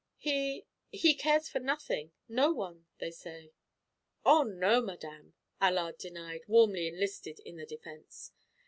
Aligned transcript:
"He, 0.17 0.65
he 0.91 1.13
cares 1.13 1.47
for 1.47 1.59
nothing, 1.59 2.11
no 2.27 2.51
one, 2.51 2.87
they 2.97 3.11
say." 3.11 3.51
"Oh, 4.25 4.41
no, 4.41 4.81
madame," 4.81 5.35
Allard 5.61 5.99
denied, 5.99 6.41
warmly 6.47 6.87
enlisted 6.87 7.39
in 7.41 7.57
the 7.57 7.67
defense. 7.67 8.31